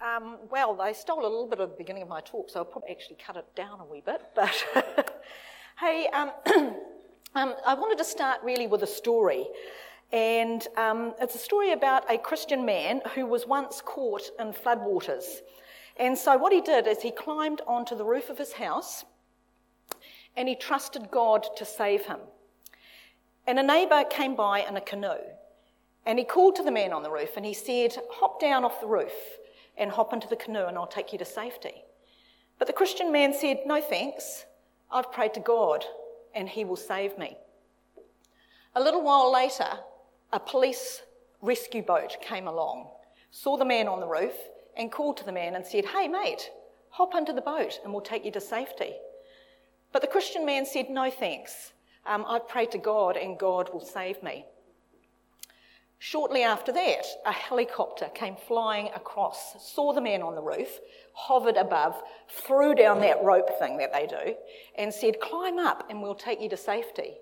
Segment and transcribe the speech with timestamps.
[0.00, 2.64] Um, well, they stole a little bit of the beginning of my talk, so I'll
[2.64, 4.22] probably actually cut it down a wee bit.
[4.34, 4.64] But
[5.78, 6.30] hey, um,
[7.34, 9.46] um, I wanted to start really with a story.
[10.12, 15.24] And um, it's a story about a Christian man who was once caught in floodwaters.
[15.96, 19.04] And so, what he did is he climbed onto the roof of his house
[20.36, 22.18] and he trusted God to save him.
[23.46, 25.20] And a neighbour came by in a canoe.
[26.06, 28.80] And he called to the man on the roof and he said, Hop down off
[28.80, 29.12] the roof
[29.80, 31.82] and hop into the canoe and I'll take you to safety.
[32.58, 34.44] But the Christian man said, No thanks.
[34.92, 35.84] I've prayed to God
[36.34, 37.36] and he will save me.
[38.76, 39.68] A little while later,
[40.32, 41.02] a police
[41.40, 42.88] rescue boat came along,
[43.30, 44.34] saw the man on the roof,
[44.76, 46.50] and called to the man and said, Hey, mate,
[46.90, 48.94] hop into the boat and we'll take you to safety.
[49.92, 51.72] But the Christian man said, No thanks.
[52.06, 54.44] Um, I've prayed to God and God will save me.
[56.02, 60.80] Shortly after that, a helicopter came flying across, saw the man on the roof,
[61.12, 64.34] hovered above, threw down that rope thing that they do,
[64.76, 67.18] and said, Climb up and we'll take you to safety.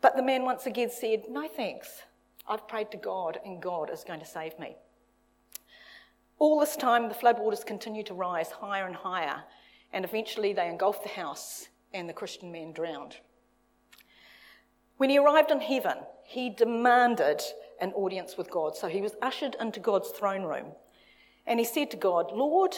[0.00, 2.02] But the man once again said, No thanks.
[2.48, 4.74] I've prayed to God and God is going to save me.
[6.40, 9.44] All this time, the floodwaters continued to rise higher and higher,
[9.92, 13.18] and eventually they engulfed the house and the Christian man drowned.
[14.96, 17.42] When he arrived in heaven, he demanded
[17.80, 18.76] an audience with God.
[18.76, 20.72] So he was ushered into God's throne room.
[21.46, 22.74] And he said to God, Lord,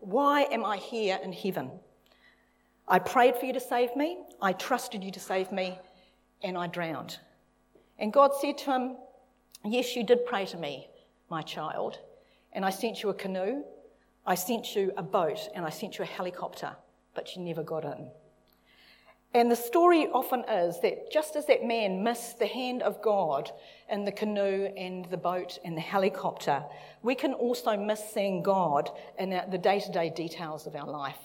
[0.00, 1.70] why am I here in heaven?
[2.86, 5.78] I prayed for you to save me, I trusted you to save me,
[6.42, 7.18] and I drowned.
[7.98, 8.96] And God said to him,
[9.64, 10.88] Yes, you did pray to me,
[11.28, 11.98] my child,
[12.52, 13.62] and I sent you a canoe,
[14.24, 16.76] I sent you a boat, and I sent you a helicopter,
[17.14, 18.10] but you never got in.
[19.34, 23.50] And the story often is that just as that man missed the hand of God
[23.90, 26.64] in the canoe and the boat and the helicopter,
[27.02, 31.18] we can also miss seeing God in the day to day details of our life.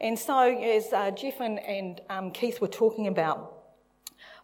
[0.00, 3.54] And so, as uh, Jeff and, and um, Keith were talking about,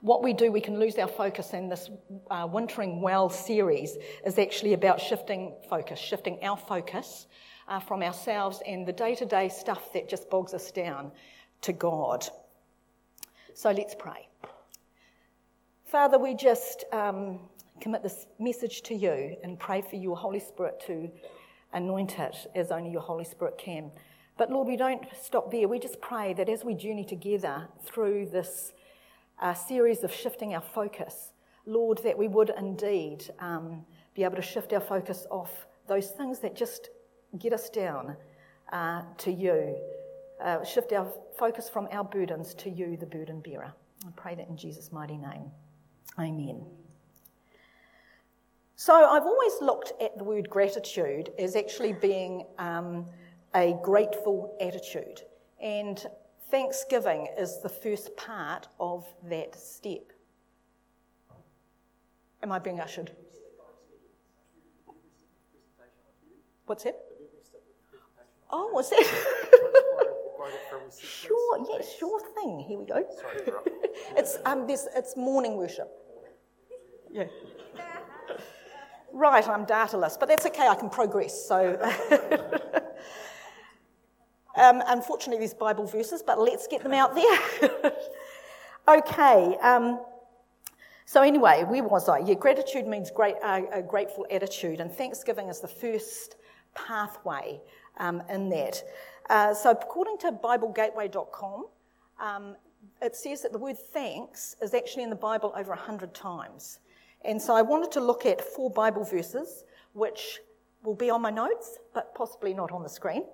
[0.01, 1.89] what we do, we can lose our focus, and this
[2.31, 3.97] uh, Wintering Well series
[4.27, 7.27] is actually about shifting focus, shifting our focus
[7.69, 11.11] uh, from ourselves and the day to day stuff that just bogs us down
[11.63, 12.29] to God.
[13.57, 14.29] So let's pray.
[15.85, 17.39] Father, we just um,
[17.81, 21.09] commit this message to you and pray for your Holy Spirit to
[21.73, 23.93] anoint it as only your Holy Spirit can.
[24.37, 25.69] But Lord, we don't stop there.
[25.69, 28.73] We just pray that as we journey together through this
[29.41, 31.31] uh, series of shifting our focus,
[31.65, 33.87] Lord, that we would indeed um,
[34.17, 36.91] be able to shift our focus off those things that just
[37.39, 38.17] get us down
[38.73, 39.77] uh, to you
[40.45, 43.73] uh, shift our focus from our burdens to you, the burden bearer.
[44.07, 45.51] I pray that in Jesus' mighty name.
[46.19, 46.65] Amen.
[48.77, 53.07] So I've always looked at the word gratitude as actually being um,
[53.55, 55.23] a grateful attitude.
[55.63, 56.05] And
[56.51, 60.13] thanksgiving is the first part of that step.
[62.43, 63.13] Am I being ushered?
[66.67, 66.99] What's that?
[68.51, 70.01] Oh, was that?
[71.01, 72.65] Sure, yeah, sure thing.
[72.67, 73.05] Here we go.
[74.17, 75.91] it's um, this it's morning worship.
[77.11, 77.25] Yeah.
[79.13, 80.67] Right, I'm dataless, but that's okay.
[80.67, 81.47] I can progress.
[81.47, 81.79] So,
[84.57, 87.93] um, unfortunately, there's Bible verses, but let's get them out there.
[88.99, 89.57] okay.
[89.63, 90.01] Um,
[91.07, 92.19] so anyway, where was I?
[92.19, 96.35] Yeah, gratitude means great, uh, a grateful attitude, and thanksgiving is the first
[96.75, 97.61] pathway
[97.99, 98.83] um, in that.
[99.31, 101.67] Uh, so, according to BibleGateway.com,
[102.21, 102.57] um,
[103.01, 106.81] it says that the word thanks is actually in the Bible over 100 times.
[107.25, 109.65] And so I wanted to look at four Bible verses,
[109.95, 110.41] which
[110.83, 113.25] will be on my notes, but possibly not on the screen.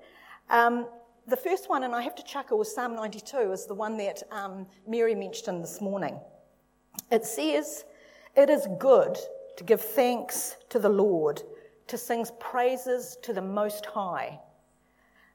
[0.49, 0.87] Um,
[1.27, 4.23] the first one, and I have to chuckle, was Psalm 92, is the one that
[4.31, 6.19] um, Mary mentioned this morning.
[7.11, 7.85] It says,
[8.37, 9.19] It is good
[9.57, 11.43] to give thanks to the Lord,
[11.89, 14.39] to sing praises to the Most High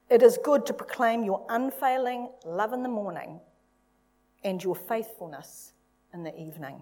[0.09, 3.39] it is good to proclaim your unfailing love in the morning
[4.43, 5.73] and your faithfulness
[6.13, 6.81] in the evening.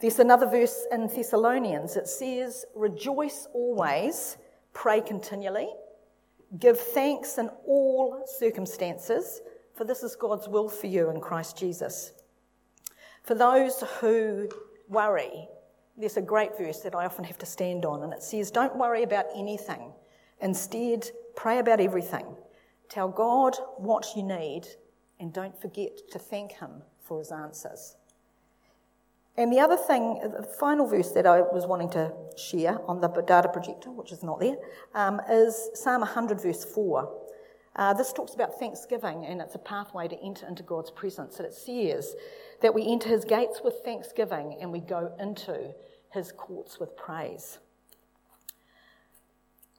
[0.00, 1.96] There's another verse in Thessalonians.
[1.96, 4.36] It says, Rejoice always,
[4.72, 5.68] pray continually,
[6.58, 9.42] give thanks in all circumstances,
[9.74, 12.12] for this is God's will for you in Christ Jesus.
[13.24, 14.48] For those who
[14.88, 15.48] worry,
[15.96, 18.76] there's a great verse that I often have to stand on, and it says, Don't
[18.76, 19.92] worry about anything.
[20.40, 22.26] Instead, Pray about everything.
[22.88, 24.62] Tell God what you need
[25.20, 27.94] and don't forget to thank Him for His answers.
[29.36, 33.06] And the other thing, the final verse that I was wanting to share on the
[33.06, 34.56] data projector, which is not there,
[34.96, 37.08] um, is Psalm 100, verse 4.
[37.76, 41.38] Uh, this talks about thanksgiving, and it's a pathway to enter into God's presence.
[41.38, 42.16] And it says
[42.62, 45.72] that we enter his gates with thanksgiving and we go into
[46.10, 47.60] his courts with praise.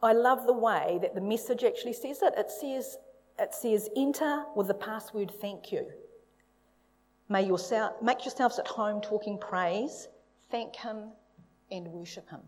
[0.02, 2.34] I love the way that the message actually says it.
[2.38, 2.98] It says,
[3.38, 5.88] it says enter with the password thank you.
[7.28, 10.08] May yourself, make yourselves at home talking praise,
[10.50, 11.12] thank Him,
[11.70, 12.42] and worship Him.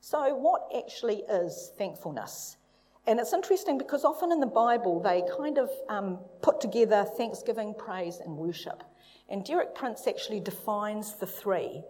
[0.00, 2.58] So, what actually is thankfulness?
[3.06, 7.74] And it's interesting because often in the Bible they kind of um, put together thanksgiving,
[7.74, 8.82] praise, and worship.
[9.28, 11.82] And Derek Prince actually defines the three.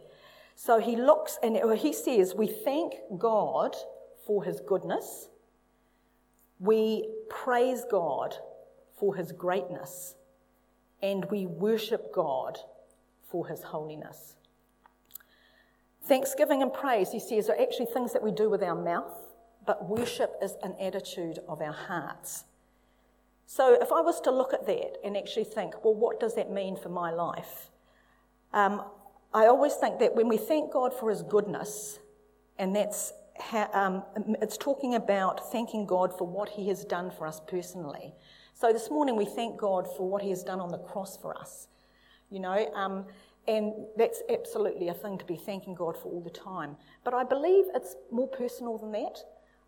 [0.56, 3.76] So he looks and he says, We thank God
[4.26, 5.28] for his goodness,
[6.58, 8.36] we praise God
[8.96, 10.14] for his greatness,
[11.02, 12.58] and we worship God
[13.28, 14.36] for his holiness.
[16.04, 19.12] Thanksgiving and praise, he says, are actually things that we do with our mouth,
[19.66, 22.44] but worship is an attitude of our hearts.
[23.46, 26.50] So if I was to look at that and actually think, well, what does that
[26.50, 27.70] mean for my life?
[28.52, 28.82] Um,
[29.32, 31.98] I always think that when we thank God for his goodness,
[32.58, 34.04] and that's how, um,
[34.40, 38.14] it's talking about thanking God for what he has done for us personally.
[38.56, 41.36] So this morning we thank God for what He has done on the cross for
[41.36, 41.66] us,
[42.30, 43.04] you know, um,
[43.48, 46.76] and that's absolutely a thing to be thanking God for all the time.
[47.02, 49.18] But I believe it's more personal than that.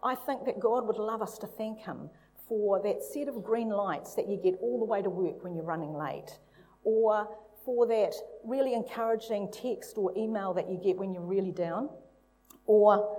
[0.05, 2.09] I think that God would love us to thank Him
[2.49, 5.57] for that set of green lights that you get all the way to work when
[5.57, 6.39] you're running late,
[6.85, 7.29] or
[7.65, 8.15] for that
[8.45, 11.91] really encouraging text or email that you get when you're really down,
[12.67, 13.19] or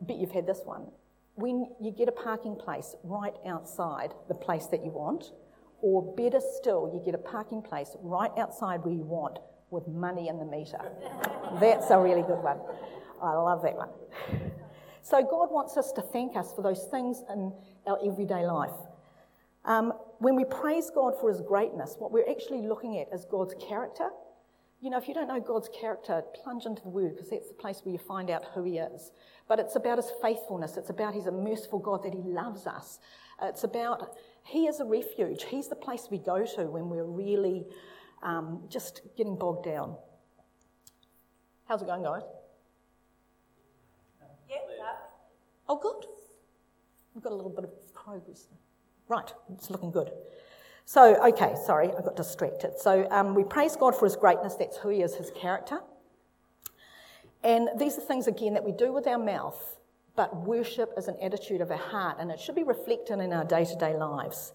[0.00, 0.86] bet you've had this one
[1.40, 5.32] when you get a parking place right outside the place that you want,
[5.80, 9.38] or better still, you get a parking place right outside where you want
[9.70, 10.80] with money in the meter.
[11.58, 12.58] That's a really good one.
[13.22, 13.88] I love that one.
[15.02, 17.52] So, God wants us to thank us for those things in
[17.86, 18.76] our everyday life.
[19.64, 23.54] Um, when we praise God for His greatness, what we're actually looking at is God's
[23.66, 24.10] character.
[24.80, 27.54] You know, if you don't know God's character, plunge into the Word because that's the
[27.54, 29.12] place where you find out who He is.
[29.50, 30.76] But it's about his faithfulness.
[30.76, 33.00] It's about he's a merciful God, that he loves us.
[33.42, 35.42] It's about he is a refuge.
[35.42, 37.66] He's the place we go to when we're really
[38.22, 39.96] um, just getting bogged down.
[41.66, 42.22] How's it going, guys?
[44.48, 44.56] Yeah.
[45.68, 46.06] Oh, good.
[47.14, 48.46] We've got a little bit of progress.
[49.08, 50.12] Right, it's looking good.
[50.84, 52.78] So, okay, sorry, I got distracted.
[52.78, 54.54] So, um, we praise God for his greatness.
[54.54, 55.80] That's who he is, his character.
[57.42, 59.78] And these are things, again, that we do with our mouth,
[60.16, 63.44] but worship is an attitude of our heart, and it should be reflected in our
[63.44, 64.52] day to day lives.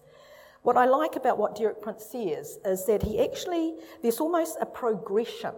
[0.62, 4.66] What I like about what Derek Prince says is that he actually, there's almost a
[4.66, 5.54] progression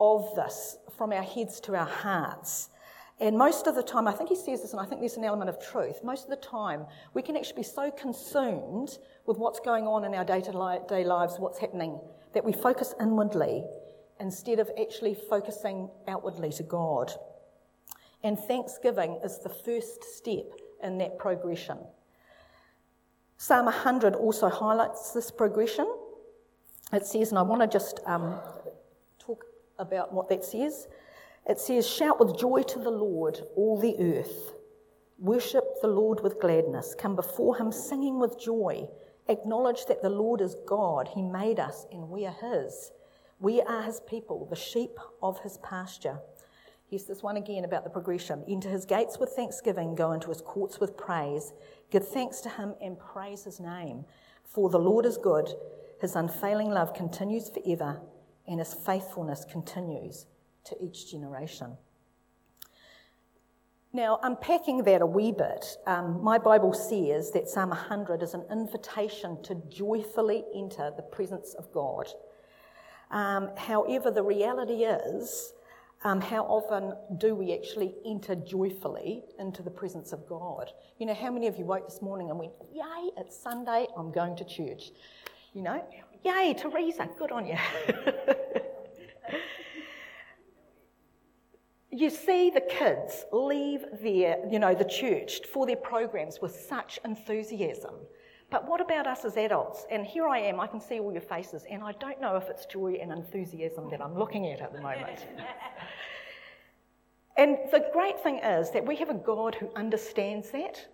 [0.00, 2.70] of this from our heads to our hearts.
[3.20, 5.24] And most of the time, I think he says this, and I think there's an
[5.24, 6.02] element of truth.
[6.02, 10.14] Most of the time, we can actually be so consumed with what's going on in
[10.14, 12.00] our day to day lives, what's happening,
[12.32, 13.64] that we focus inwardly
[14.20, 17.12] instead of actually focusing outwardly to God.
[18.22, 20.46] And thanksgiving is the first step
[20.82, 21.78] in that progression.
[23.36, 25.90] Psalm 100 also highlights this progression.
[26.92, 28.38] It says, and I want to just um,
[29.18, 29.44] talk
[29.78, 30.88] about what that says.
[31.48, 34.52] It says, Shout with joy to the Lord, all the earth.
[35.18, 36.94] Worship the Lord with gladness.
[36.98, 38.88] Come before him singing with joy.
[39.28, 41.08] Acknowledge that the Lord is God.
[41.14, 42.92] He made us and we are his.
[43.38, 46.20] We are his people, the sheep of his pasture.
[46.88, 48.44] Here's this one again about the progression.
[48.48, 51.52] Enter his gates with thanksgiving, go into his courts with praise.
[51.90, 54.04] Give thanks to him and praise his name.
[54.44, 55.54] For the Lord is good,
[56.00, 58.00] his unfailing love continues forever,
[58.46, 60.26] and his faithfulness continues
[60.64, 61.76] to each generation.
[63.92, 68.44] Now, unpacking that a wee bit, um, my Bible says that Psalm 100 is an
[68.50, 72.08] invitation to joyfully enter the presence of God.
[73.10, 75.54] Um, however, the reality is,
[76.04, 80.70] um, how often do we actually enter joyfully into the presence of God?
[80.98, 84.12] You know, how many of you woke this morning and went, Yay, it's Sunday, I'm
[84.12, 84.92] going to church?
[85.52, 85.84] You know,
[86.24, 87.56] yay, Teresa, good on you.
[92.00, 96.98] you see the kids leave their, you know, the church for their programs with such
[97.04, 97.94] enthusiasm.
[98.50, 99.86] But what about us as adults?
[99.90, 102.48] And here I am, I can see all your faces, and I don't know if
[102.48, 105.26] it's joy and enthusiasm that I'm looking at at the moment.
[107.36, 110.84] and the great thing is that we have a God who understands that.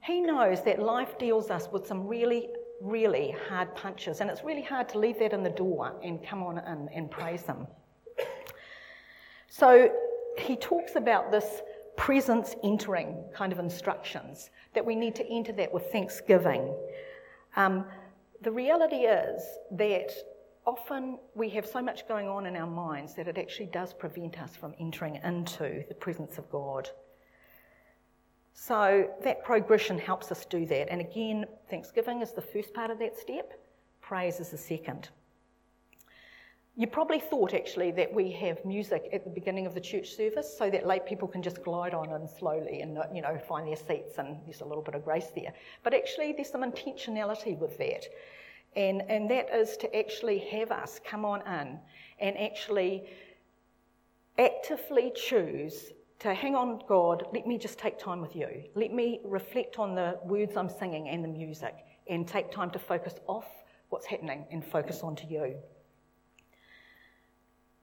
[0.00, 2.48] He knows that life deals us with some really,
[2.82, 6.42] really hard punches, and it's really hard to leave that in the door and come
[6.42, 7.66] on in and praise Him.
[9.48, 9.90] So
[10.38, 11.62] he talks about this
[11.96, 16.74] presence entering kind of instructions, that we need to enter that with thanksgiving.
[17.56, 17.84] Um,
[18.42, 19.42] the reality is
[19.72, 20.12] that
[20.64, 24.40] often we have so much going on in our minds that it actually does prevent
[24.40, 26.88] us from entering into the presence of God.
[28.52, 30.88] So that progression helps us do that.
[30.90, 33.52] And again, thanksgiving is the first part of that step,
[34.00, 35.08] praise is the second.
[36.78, 40.56] You probably thought actually that we have music at the beginning of the church service
[40.56, 43.74] so that lay people can just glide on and slowly and you know find their
[43.74, 45.52] seats and there's a little bit of grace there.
[45.82, 48.04] But actually there's some intentionality with that.
[48.76, 51.80] And, and that is to actually have us come on in
[52.20, 53.08] and actually
[54.38, 58.62] actively choose to hang on, God, let me just take time with you.
[58.76, 61.74] Let me reflect on the words I'm singing and the music
[62.08, 63.48] and take time to focus off
[63.88, 65.56] what's happening and focus onto you.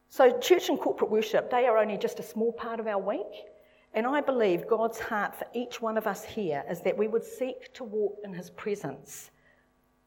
[0.09, 3.45] So, church and corporate worship, they are only just a small part of our week.
[3.93, 7.24] And I believe God's heart for each one of us here is that we would
[7.24, 9.31] seek to walk in His presence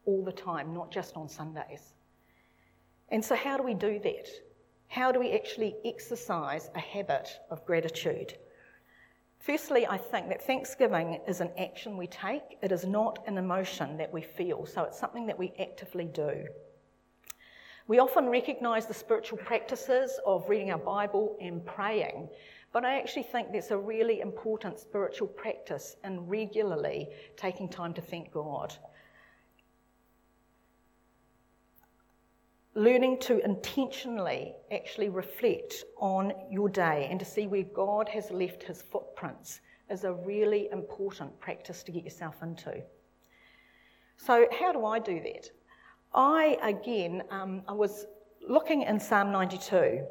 [0.05, 1.95] all the time, not just on Sundays.
[3.11, 4.29] And so, how do we do that?
[4.89, 8.35] How do we actually exercise a habit of gratitude?
[9.39, 13.97] Firstly, I think that Thanksgiving is an action we take, it is not an emotion
[13.97, 16.45] that we feel, so it's something that we actively do.
[17.89, 22.29] We often recognise the spiritual practices of reading our Bible and praying,
[22.73, 28.01] but I actually think there's a really important spiritual practice in regularly taking time to
[28.01, 28.77] thank God.
[32.79, 38.63] learning to intentionally actually reflect on your day and to see where God has left
[38.63, 42.81] his footprints is a really important practice to get yourself into.
[44.17, 45.51] So, how do I do that?
[46.15, 48.07] I, again, um, I was
[48.47, 50.07] looking in Psalm 92.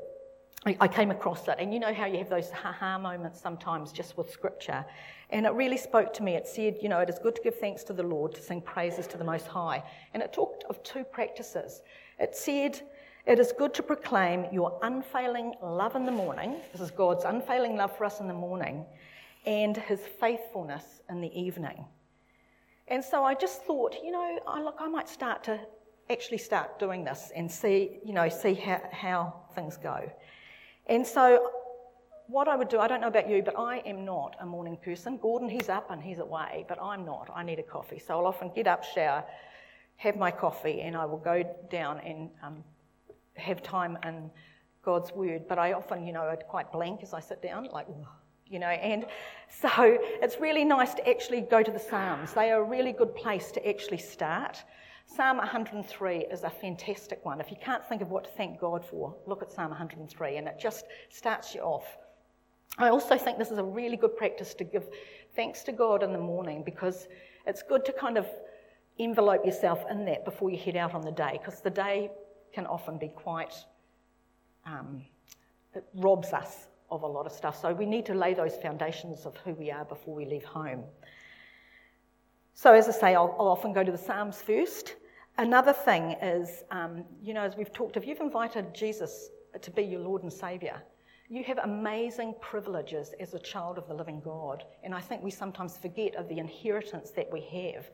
[0.65, 4.17] I came across it, and you know how you have those ha moments sometimes just
[4.17, 4.83] with scripture.
[5.29, 6.35] And it really spoke to me.
[6.35, 8.59] It said, you know, it is good to give thanks to the Lord, to sing
[8.59, 9.81] praises to the Most High.
[10.13, 11.83] And it talked of two practices.
[12.19, 12.81] It said,
[13.25, 16.55] It is good to proclaim your unfailing love in the morning.
[16.73, 18.85] This is God's unfailing love for us in the morning,
[19.45, 21.85] and his faithfulness in the evening.
[22.89, 25.59] And so I just thought, you know, I, look, I might start to
[26.09, 30.09] actually start doing this and see, you know, see how, how things go.
[30.87, 31.51] And so
[32.27, 34.77] what I would do, I don't know about you, but I am not a morning
[34.77, 35.17] person.
[35.17, 37.29] Gordon, he's up and he's away, but I'm not.
[37.33, 37.99] I need a coffee.
[37.99, 39.23] So I'll often get up, shower,
[39.97, 42.63] have my coffee and I will go down and um,
[43.35, 44.29] have time in
[44.83, 45.47] God's Word.
[45.47, 47.87] But I often, you know, I'm quite blank as I sit down, like,
[48.45, 49.05] you know, and
[49.49, 52.33] so it's really nice to actually go to the Psalms.
[52.33, 54.63] They are a really good place to actually start.
[55.07, 57.39] Psalm 103 is a fantastic one.
[57.39, 60.47] If you can't think of what to thank God for, look at Psalm 103 and
[60.47, 61.97] it just starts you off.
[62.77, 64.87] I also think this is a really good practice to give
[65.35, 67.07] thanks to God in the morning because
[67.47, 68.27] it's good to kind of
[68.99, 72.11] envelope yourself in that before you head out on the day, because the day
[72.53, 73.53] can often be quite,
[74.65, 75.01] um,
[75.73, 77.59] it robs us of a lot of stuff.
[77.59, 80.83] So we need to lay those foundations of who we are before we leave home.
[82.59, 84.95] So, as I say, I'll, I'll often go to the Psalms first.
[85.37, 89.29] Another thing is, um, you know, as we've talked, if you've invited Jesus
[89.61, 90.81] to be your Lord and Saviour,
[91.29, 94.63] you have amazing privileges as a child of the living God.
[94.83, 97.91] And I think we sometimes forget of the inheritance that we have.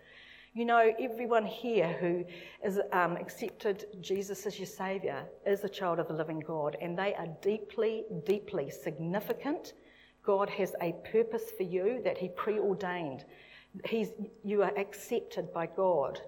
[0.54, 2.24] You know, everyone here who
[2.64, 6.98] has um, accepted Jesus as your Saviour is a child of the living God, and
[6.98, 9.74] they are deeply, deeply significant.
[10.26, 13.26] God has a purpose for you that He preordained.
[13.86, 14.10] He's,
[14.44, 16.20] you are accepted by God,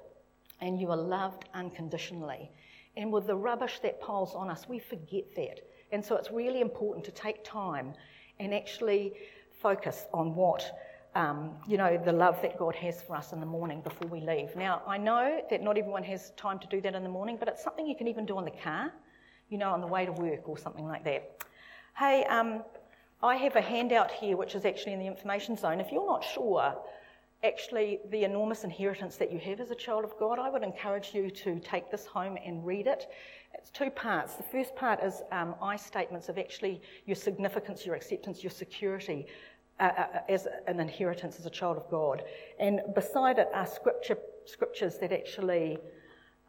[0.62, 2.52] and you are loved unconditionally.
[2.98, 5.60] And with the rubbish that piles on us, we forget that.
[5.92, 7.94] And so it's really important to take time
[8.40, 9.14] and actually
[9.62, 10.72] focus on what
[11.16, 14.20] um, you know, the love that God has for us in the morning before we
[14.20, 14.54] leave.
[14.56, 17.48] Now, I know that not everyone has time to do that in the morning, but
[17.48, 18.92] it's something you can even do on the car,
[19.50, 21.46] you know, on the way to work or something like that.
[21.98, 22.64] Hey, um,
[23.24, 25.80] I have a handout here which is actually in the information zone.
[25.80, 26.76] If you're not sure
[27.44, 31.14] actually the enormous inheritance that you have as a child of God, I would encourage
[31.14, 33.08] you to take this home and read it.
[33.54, 34.36] It's two parts.
[34.36, 39.28] The first part is um, I statements of actually your significance, your acceptance, your security
[39.80, 42.24] uh, uh, uh, as an inheritance as a child of God.
[42.60, 45.78] And beside it are scripture, scriptures that actually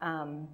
[0.01, 0.47] um,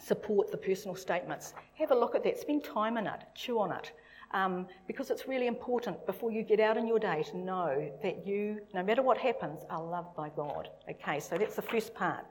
[0.00, 1.54] support the personal statements.
[1.74, 3.92] Have a look at that, spend time in it, chew on it.
[4.34, 8.26] Um, because it's really important before you get out in your day to know that
[8.26, 10.70] you, no matter what happens, are loved by God.
[10.90, 12.26] Okay, so that's the first part.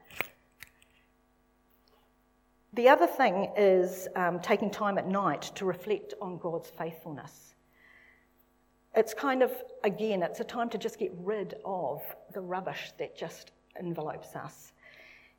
[2.74, 7.56] The other thing is um, taking time at night to reflect on God's faithfulness.
[8.96, 9.52] It's kind of,
[9.84, 12.02] again, it's a time to just get rid of
[12.34, 14.74] the rubbish that just envelopes us.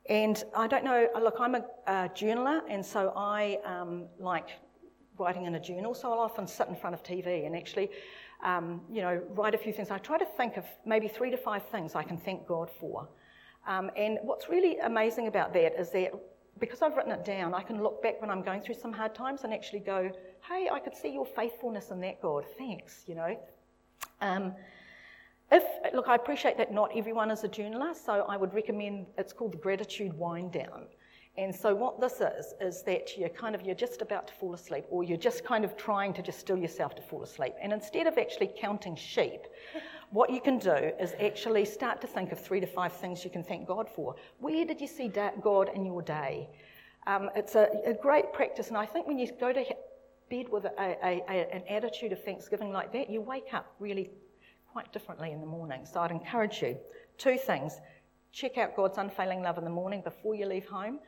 [0.09, 4.49] And I don't know, look, I'm a, a journaler, and so I um, like
[5.19, 7.91] writing in a journal, so I'll often sit in front of TV and actually,
[8.45, 9.91] um, you know, write a few things.
[9.91, 13.09] I try to think of maybe three to five things I can thank God for.
[13.67, 16.13] Um, and what's really amazing about that is that
[16.59, 19.15] because I've written it down, I can look back when I'm going through some hard
[19.15, 20.11] times and actually go,
[20.49, 22.45] hey, I could see your faithfulness in that, God.
[22.59, 23.37] Thanks, you know.
[24.21, 24.55] Um,
[25.51, 29.33] if, look, I appreciate that not everyone is a journaler, so I would recommend it's
[29.33, 30.87] called the Gratitude Wind Down.
[31.37, 34.55] And so what this is is that you're kind of you're just about to fall
[34.55, 37.55] asleep, or you're just kind of trying to just still yourself to fall asleep.
[37.61, 39.41] And instead of actually counting sheep,
[40.11, 43.31] what you can do is actually start to think of three to five things you
[43.31, 44.15] can thank God for.
[44.39, 45.09] Where did you see
[45.43, 46.49] God in your day?
[47.07, 49.65] Um, it's a, a, great practice, and I think when you go to
[50.31, 51.23] bed with a, a,
[51.53, 54.09] an attitude of thanksgiving like that, you wake up really
[54.73, 55.85] quite differently in the morning.
[55.85, 56.79] So I'd encourage you
[57.19, 57.81] two things
[58.35, 60.99] check out God's unfailing love in the morning before you leave home,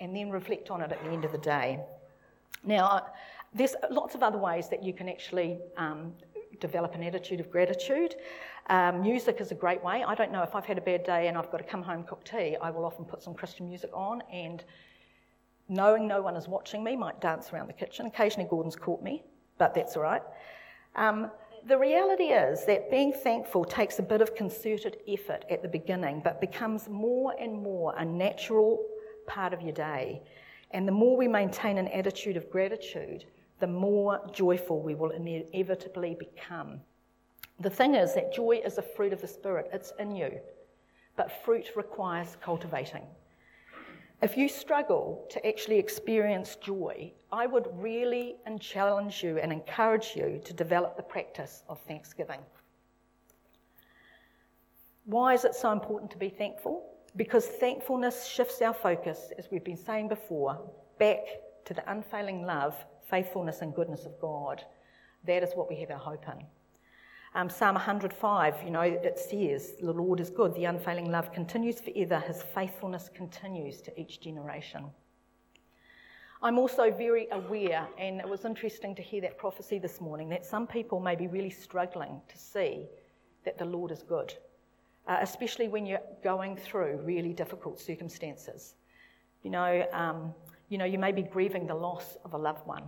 [0.00, 1.78] and then reflect on it at the end of the day.
[2.64, 3.06] Now,
[3.54, 6.12] there's lots of other ways that you can actually um,
[6.60, 8.16] develop an attitude of gratitude.
[8.68, 10.04] Um, music is a great way.
[10.06, 12.04] I don't know if I've had a bad day and I've got to come home
[12.04, 14.62] cook tea, I will often put some Christian music on and
[15.68, 18.06] knowing no one is watching me, might dance around the kitchen.
[18.06, 19.22] Occasionally, Gordon's caught me,
[19.58, 20.22] but that's all right.
[20.96, 21.30] Um,
[21.66, 26.20] the reality is that being thankful takes a bit of concerted effort at the beginning,
[26.24, 28.84] but becomes more and more a natural
[29.30, 30.22] part of your day.
[30.72, 33.24] And the more we maintain an attitude of gratitude,
[33.60, 36.80] the more joyful we will inevitably become.
[37.60, 40.40] The thing is that joy is a fruit of the Spirit, it's in you,
[41.16, 43.02] but fruit requires cultivating.
[44.22, 50.40] If you struggle to actually experience joy, I would really challenge you and encourage you
[50.44, 52.40] to develop the practice of thanksgiving.
[55.04, 56.89] Why is it so important to be thankful?
[57.16, 60.58] Because thankfulness shifts our focus, as we've been saying before,
[60.98, 61.24] back
[61.64, 62.74] to the unfailing love
[63.10, 64.64] faithfulness and goodness of God.
[65.26, 66.44] That is what we have our hope in.
[67.34, 71.80] Um, Psalm 105, you know, it says, The Lord is good, the unfailing love continues
[71.80, 74.86] forever, his faithfulness continues to each generation.
[76.42, 80.46] I'm also very aware, and it was interesting to hear that prophecy this morning, that
[80.46, 82.86] some people may be really struggling to see
[83.44, 84.34] that the Lord is good,
[85.06, 88.74] uh, especially when you're going through really difficult circumstances.
[89.42, 90.34] You know, um,
[90.68, 92.84] you know, you may be grieving the loss of a loved one.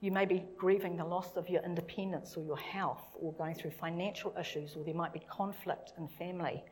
[0.00, 3.72] You may be grieving the loss of your independence or your health or going through
[3.72, 6.62] financial issues, or there might be conflict in family.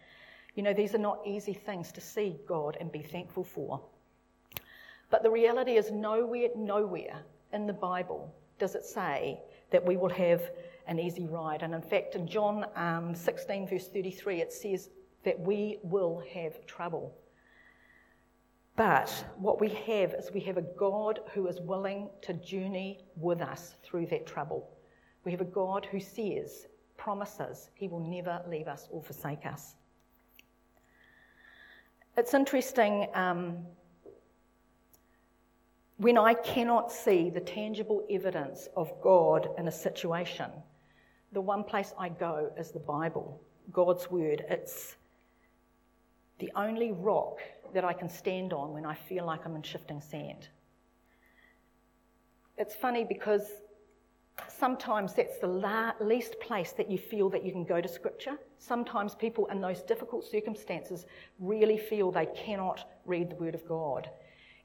[0.54, 3.80] You know, these are not easy things to see God and be thankful for.
[5.10, 9.40] But the reality is, nowhere, nowhere in the Bible does it say
[9.70, 10.50] that we will have
[10.86, 11.62] an easy ride.
[11.62, 14.90] And in fact, in John um, 16, verse 33, it says
[15.24, 17.16] that we will have trouble.
[18.76, 23.40] But what we have is we have a God who is willing to journey with
[23.40, 24.68] us through that trouble.
[25.24, 29.74] We have a God who says, promises, he will never leave us or forsake us.
[32.16, 33.58] It's interesting um,
[35.96, 40.50] when I cannot see the tangible evidence of God in a situation,
[41.32, 43.40] the one place I go is the Bible,
[43.72, 44.44] God's Word.
[44.48, 44.96] It's
[46.38, 47.38] the only rock
[47.74, 50.48] that I can stand on when I feel like I'm in shifting sand.
[52.58, 53.50] It's funny because
[54.48, 58.38] sometimes that's the la- least place that you feel that you can go to Scripture.
[58.58, 61.06] Sometimes people in those difficult circumstances
[61.38, 64.08] really feel they cannot read the Word of God.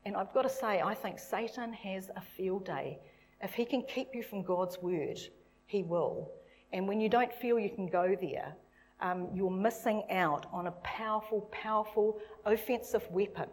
[0.05, 2.99] And I've got to say, I think Satan has a field day.
[3.41, 5.19] If he can keep you from God's Word,
[5.65, 6.31] he will.
[6.73, 8.55] And when you don't feel you can go there,
[9.01, 13.49] um, you're missing out on a powerful, powerful offensive weapon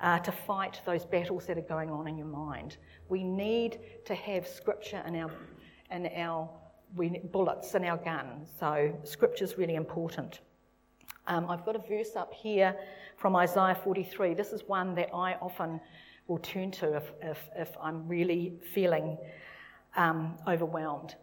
[0.00, 2.76] uh, to fight those battles that are going on in your mind.
[3.08, 5.30] We need to have scripture in our,
[5.90, 6.48] in our
[7.32, 8.46] bullets in our gun.
[8.58, 10.40] So, scripture is really important.
[11.26, 12.76] Um, I've got a verse up here
[13.16, 14.34] from Isaiah 43.
[14.34, 15.80] This is one that I often
[16.28, 19.18] will turn to if, if, if I'm really feeling
[19.96, 21.16] um, overwhelmed.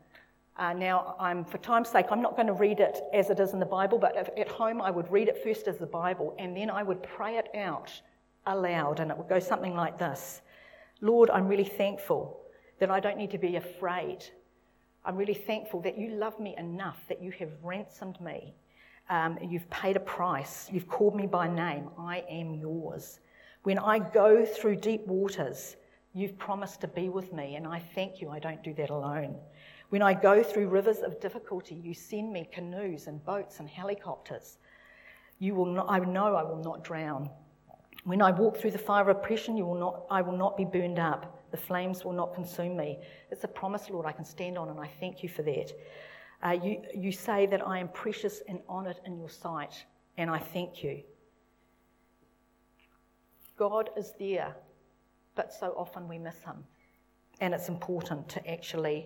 [0.55, 3.53] Uh, now, I'm, for time's sake, I'm not going to read it as it is
[3.53, 6.35] in the Bible, but if, at home I would read it first as the Bible,
[6.37, 7.91] and then I would pray it out
[8.45, 10.41] aloud, and it would go something like this
[11.01, 12.39] Lord, I'm really thankful
[12.79, 14.23] that I don't need to be afraid.
[15.05, 18.53] I'm really thankful that you love me enough, that you have ransomed me.
[19.09, 20.69] Um, you've paid a price.
[20.71, 21.89] You've called me by name.
[21.97, 23.19] I am yours.
[23.63, 25.75] When I go through deep waters,
[26.13, 29.35] you've promised to be with me, and I thank you I don't do that alone.
[29.93, 34.57] When I go through rivers of difficulty, you send me canoes and boats and helicopters.
[35.37, 37.29] You will not, I know I will not drown.
[38.03, 40.65] When I walk through the fire of oppression, you will not, I will not be
[40.65, 41.43] burned up.
[41.51, 43.01] The flames will not consume me.
[43.29, 45.71] It's a promise, Lord, I can stand on, and I thank you for that.
[46.41, 49.85] Uh, you, you say that I am precious and honoured in your sight,
[50.17, 51.03] and I thank you.
[53.57, 54.55] God is there,
[55.35, 56.63] but so often we miss him.
[57.41, 59.05] And it's important to actually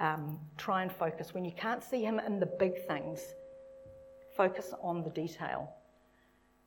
[0.00, 1.34] um, try and focus.
[1.34, 3.20] When you can't see him in the big things,
[4.36, 5.72] focus on the detail.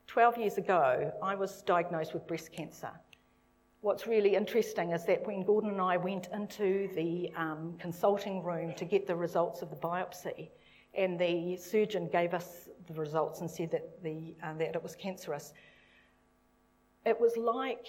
[0.08, 2.92] 12 years ago, I was diagnosed with breast cancer.
[3.82, 8.74] What's really interesting is that when Gordon and I went into the um, consulting room
[8.76, 10.50] to get the results of the biopsy,
[10.94, 14.96] and the surgeon gave us the results and said that, the, uh, that it was
[14.96, 15.54] cancerous,
[17.06, 17.86] it was like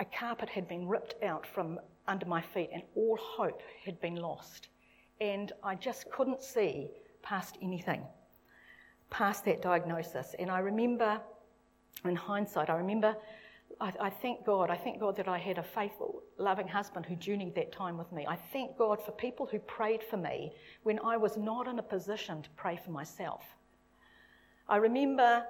[0.00, 4.16] a carpet had been ripped out from under my feet and all hope had been
[4.16, 4.68] lost.
[5.20, 6.90] And I just couldn't see
[7.22, 8.02] past anything,
[9.10, 10.34] past that diagnosis.
[10.38, 11.20] And I remember,
[12.04, 13.16] in hindsight, I remember,
[13.80, 17.16] I, I thank God, I thank God that I had a faithful, loving husband who
[17.16, 18.26] journeyed that time with me.
[18.26, 21.82] I thank God for people who prayed for me when I was not in a
[21.82, 23.42] position to pray for myself.
[24.68, 25.44] I remember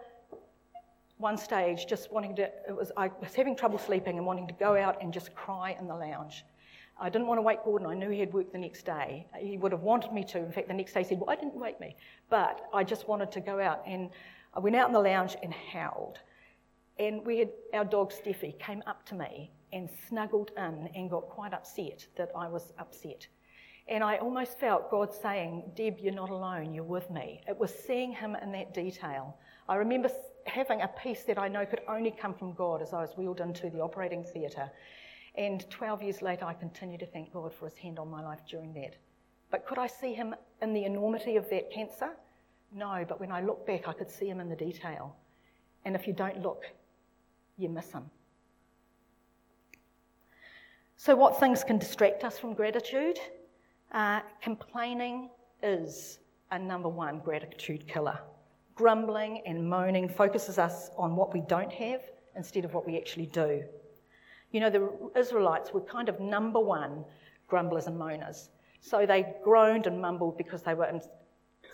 [1.19, 4.55] one stage just wanting to, it was, I was having trouble sleeping and wanting to
[4.55, 6.45] go out and just cry in the lounge.
[7.01, 7.89] I didn't want to wake Gordon.
[7.89, 9.27] I knew he had work the next day.
[9.39, 10.39] He would have wanted me to.
[10.39, 11.97] In fact, the next day he said, Why didn't you wake me?
[12.31, 13.83] But I just wanted to go out.
[13.87, 14.11] And
[14.55, 16.19] I went out in the lounge and howled.
[16.99, 21.29] And we had our dog Steffi came up to me and snuggled in and got
[21.29, 23.27] quite upset that I was upset.
[23.89, 27.43] And I almost felt God saying, Deb, you're not alone, you're with me.
[27.49, 29.37] It was seeing him in that detail.
[29.69, 30.11] I remember
[30.47, 33.41] having a peace that I know could only come from God as I was wheeled
[33.41, 34.71] into the operating theatre.
[35.37, 38.41] And 12 years later, I continue to thank God for his hand on my life
[38.49, 38.97] during that.
[39.51, 42.11] But could I see him in the enormity of that cancer?
[42.73, 45.17] No, but when I look back, I could see him in the detail.
[45.85, 46.65] And if you don't look,
[47.57, 48.05] you miss him.
[50.97, 53.19] So, what things can distract us from gratitude?
[53.93, 55.29] Uh, complaining
[55.63, 56.19] is
[56.51, 58.19] a number one gratitude killer.
[58.75, 62.01] Grumbling and moaning focuses us on what we don't have
[62.37, 63.63] instead of what we actually do.
[64.51, 67.05] You know, the Israelites were kind of number one
[67.49, 68.49] grumblers and moaners.
[68.81, 71.01] So they groaned and mumbled because they were in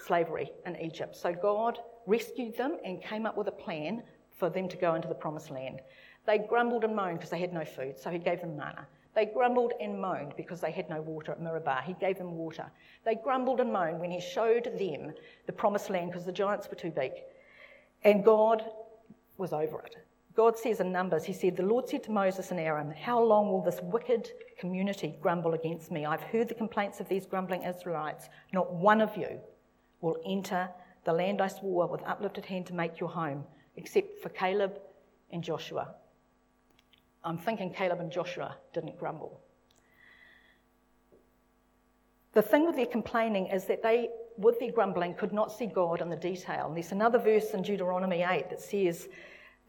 [0.06, 1.16] slavery in Egypt.
[1.16, 5.08] So God rescued them and came up with a plan for them to go into
[5.08, 5.80] the promised land.
[6.26, 8.86] They grumbled and moaned because they had no food, so He gave them manna.
[9.14, 11.82] They grumbled and moaned because they had no water at Meribah.
[11.84, 12.70] He gave them water.
[13.04, 15.12] They grumbled and moaned when he showed them
[15.46, 17.12] the promised land because the giants were too big.
[18.04, 18.64] And God
[19.36, 19.96] was over it.
[20.36, 23.50] God says in Numbers, He said, The Lord said to Moses and Aaron, How long
[23.50, 26.06] will this wicked community grumble against me?
[26.06, 28.28] I've heard the complaints of these grumbling Israelites.
[28.52, 29.40] Not one of you
[30.00, 30.68] will enter
[31.04, 33.44] the land I swore with uplifted hand to make your home,
[33.76, 34.78] except for Caleb
[35.32, 35.94] and Joshua.
[37.24, 39.40] I'm thinking Caleb and Joshua didn't grumble.
[42.32, 46.00] The thing with their complaining is that they, with their grumbling, could not see God
[46.00, 46.66] in the detail.
[46.68, 49.08] And there's another verse in Deuteronomy 8 that says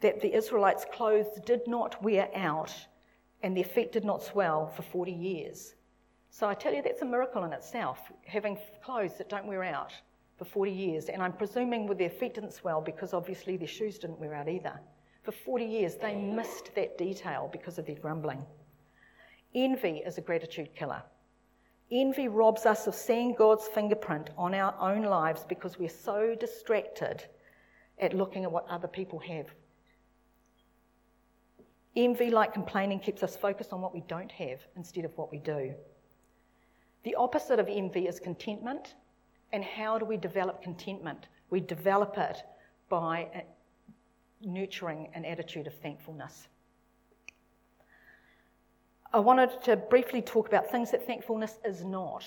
[0.00, 2.72] that the Israelites' clothes did not wear out
[3.42, 5.74] and their feet did not swell for 40 years.
[6.30, 9.92] So I tell you, that's a miracle in itself, having clothes that don't wear out
[10.38, 11.08] for 40 years.
[11.08, 14.48] And I'm presuming with their feet didn't swell because obviously their shoes didn't wear out
[14.48, 14.80] either.
[15.22, 18.44] For 40 years, they missed that detail because of their grumbling.
[19.54, 21.02] Envy is a gratitude killer.
[21.90, 27.24] Envy robs us of seeing God's fingerprint on our own lives because we're so distracted
[27.98, 29.46] at looking at what other people have.
[31.94, 35.38] Envy, like complaining, keeps us focused on what we don't have instead of what we
[35.38, 35.74] do.
[37.04, 38.94] The opposite of envy is contentment.
[39.52, 41.28] And how do we develop contentment?
[41.50, 42.42] We develop it
[42.88, 43.44] by
[44.44, 46.48] nurturing an attitude of thankfulness.
[49.12, 52.24] I wanted to briefly talk about things that thankfulness is not.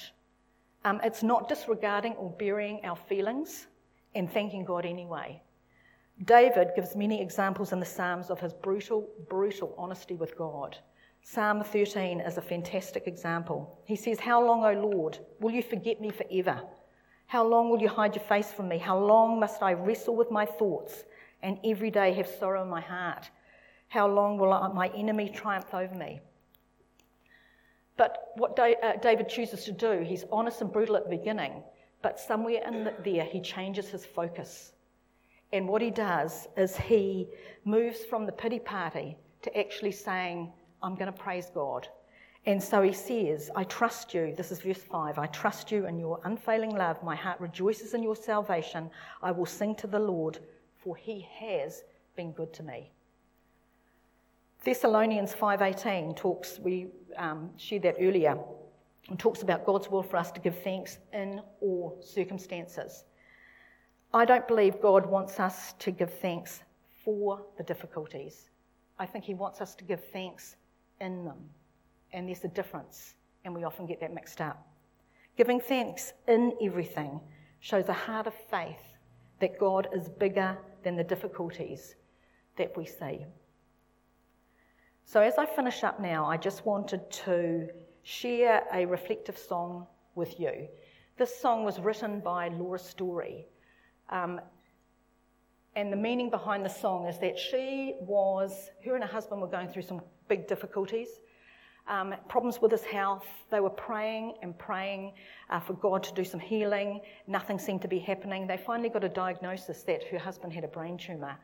[0.83, 3.67] Um, it's not disregarding or burying our feelings
[4.13, 5.41] and thanking God anyway.
[6.23, 10.77] David gives many examples in the Psalms of his brutal, brutal honesty with God.
[11.23, 13.79] Psalm 13 is a fantastic example.
[13.85, 16.61] He says, How long, O Lord, will you forget me forever?
[17.25, 18.77] How long will you hide your face from me?
[18.77, 21.03] How long must I wrestle with my thoughts
[21.45, 23.29] and every day have sorrow in my heart?
[23.87, 26.19] How long will my enemy triumph over me?
[27.97, 31.63] But what uh, David chooses to do, he's honest and brutal at the beginning,
[32.01, 34.73] but somewhere in there he changes his focus.
[35.53, 37.27] And what he does is he
[37.63, 41.87] moves from the pity party to actually saying, I'm going to praise God.
[42.47, 44.33] And so he says, I trust you.
[44.35, 45.17] This is verse 5.
[45.17, 47.01] I trust you in your unfailing love.
[47.01, 48.91] My heart rejoices in your salvation.
[49.23, 50.39] I will sing to the Lord,
[50.85, 51.83] for he has
[52.15, 52.91] been good to me.
[54.63, 58.37] Thessalonians 5.18 talks, we um, shared that earlier,
[59.09, 63.03] and talks about God's will for us to give thanks in all circumstances.
[64.13, 66.61] I don't believe God wants us to give thanks
[67.03, 68.49] for the difficulties.
[68.99, 70.55] I think He wants us to give thanks
[71.01, 71.37] in them.
[72.13, 74.67] And there's a difference, and we often get that mixed up.
[75.35, 77.19] Giving thanks in everything
[77.59, 78.95] shows a heart of faith
[79.39, 81.95] that God is bigger than the difficulties
[82.55, 83.25] that we see.
[85.03, 87.67] So, as I finish up now, I just wanted to
[88.03, 90.67] share a reflective song with you.
[91.17, 93.47] This song was written by Laura Story.
[94.09, 94.39] Um,
[95.75, 99.47] and the meaning behind the song is that she was, her and her husband were
[99.47, 101.09] going through some big difficulties,
[101.87, 103.25] um, problems with his health.
[103.51, 105.13] They were praying and praying
[105.49, 107.01] uh, for God to do some healing.
[107.27, 108.47] Nothing seemed to be happening.
[108.47, 111.37] They finally got a diagnosis that her husband had a brain tumour.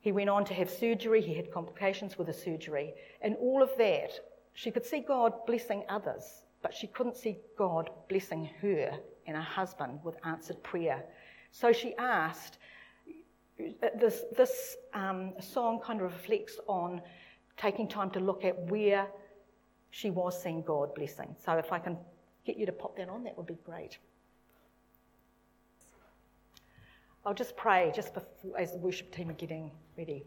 [0.00, 2.94] He went on to have surgery, he had complications with the surgery.
[3.20, 4.12] And all of that
[4.54, 9.42] she could see God blessing others, but she couldn't see God blessing her and her
[9.42, 11.04] husband with answered prayer.
[11.50, 12.58] So she asked,
[13.98, 17.00] this, this um, song kind of reflects on
[17.56, 19.06] taking time to look at where
[19.92, 21.36] she was seeing God blessing.
[21.44, 21.98] So if I can
[22.44, 23.98] get you to pop that on, that would be great.
[27.24, 30.24] I'll just pray just before, as the worship team are getting ready.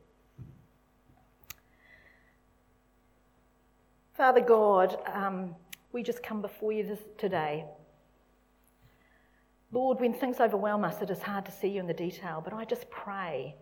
[4.13, 5.55] Father God, um,
[5.91, 7.65] we just come before you this, today.
[9.71, 12.53] Lord, when things overwhelm us, it is hard to see you in the detail, but
[12.53, 13.55] I just pray.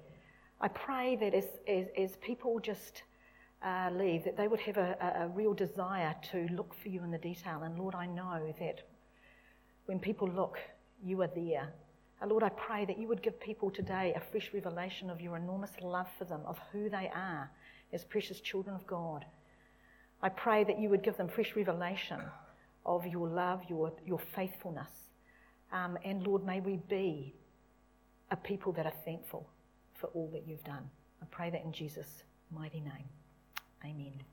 [0.59, 3.03] I pray that as, as, as people just
[3.63, 7.11] uh, leave, that they would have a, a, real desire to look for you in
[7.11, 7.61] the detail.
[7.63, 8.81] And Lord, I know that
[9.85, 10.57] when people look,
[11.03, 11.73] you are there.
[12.21, 15.37] And Lord, I pray that you would give people today a fresh revelation of your
[15.37, 17.49] enormous love for them, of who they are
[17.93, 19.25] as precious children of God.
[20.21, 22.19] I pray that you would give them fresh revelation
[22.85, 24.91] of your love, your, your faithfulness.
[25.71, 27.33] Um, and Lord, may we be
[28.31, 29.49] a people that are thankful
[29.95, 30.89] for all that you've done.
[31.21, 33.09] I pray that in Jesus' mighty name.
[33.85, 34.32] Amen.